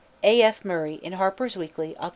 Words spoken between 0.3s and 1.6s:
F. MURRAY _in Harper's